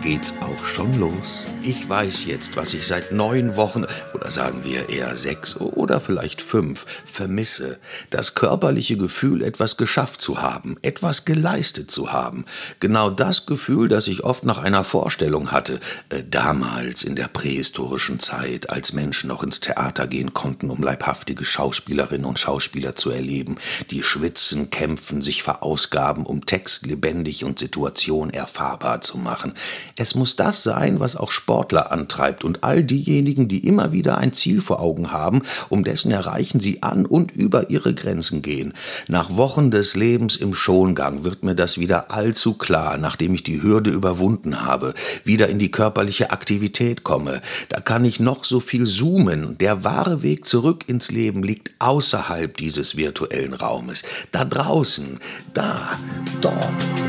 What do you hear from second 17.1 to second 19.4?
der prähistorischen Zeit, als Menschen